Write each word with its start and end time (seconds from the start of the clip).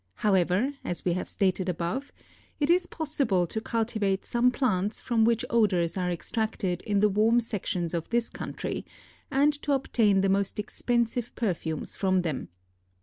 However, 0.15 0.73
as 0.83 1.05
we 1.05 1.13
have 1.13 1.29
stated 1.29 1.69
above, 1.69 2.11
it 2.59 2.71
is 2.71 2.87
possible 2.87 3.45
to 3.45 3.61
cultivate 3.61 4.25
some 4.25 4.49
plants 4.49 4.99
from 4.99 5.25
which 5.25 5.45
odors 5.47 5.95
are 5.95 6.09
extracted 6.09 6.81
in 6.87 7.01
the 7.01 7.07
warm 7.07 7.39
sections 7.39 7.93
of 7.93 8.09
this 8.09 8.27
country, 8.27 8.83
and 9.29 9.53
to 9.61 9.73
obtain 9.73 10.21
the 10.21 10.27
most 10.27 10.57
expensive 10.57 11.35
perfumes 11.35 11.95
from 11.95 12.23
them. 12.23 12.49